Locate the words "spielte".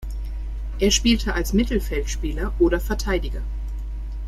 0.89-1.35